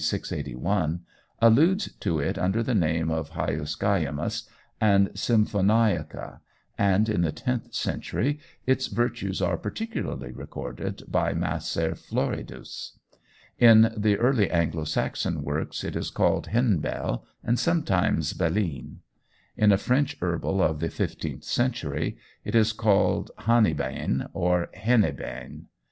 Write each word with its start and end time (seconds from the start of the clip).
681, 0.03 1.01
alludes 1.43 1.91
to 1.99 2.17
it 2.17 2.35
under 2.35 2.63
the 2.63 2.73
name 2.73 3.11
of 3.11 3.33
hyoscyamus 3.33 4.47
and 4.81 5.09
symphoniaca, 5.13 6.39
and 6.75 7.07
in 7.07 7.21
the 7.21 7.31
tenth 7.31 7.71
century 7.75 8.39
its 8.65 8.87
virtues 8.87 9.43
are 9.43 9.57
particularly 9.59 10.31
recorded 10.31 11.03
by 11.07 11.33
Macer 11.35 11.93
Floridus. 11.93 12.97
In 13.59 13.93
the 13.95 14.17
early 14.17 14.49
Anglo 14.49 14.85
Saxon 14.85 15.43
works 15.43 15.83
it 15.83 15.95
is 15.95 16.09
called 16.09 16.47
henbell 16.47 17.21
and 17.43 17.59
sometimes 17.59 18.33
belene. 18.33 19.01
In 19.55 19.71
a 19.71 19.77
French 19.77 20.17
herbal 20.19 20.63
of 20.63 20.79
the 20.79 20.89
fifteenth 20.89 21.43
century 21.43 22.17
it 22.43 22.55
is 22.55 22.73
called 22.73 23.29
hanibane 23.41 24.27
or 24.33 24.69
hanebane. 24.73 25.67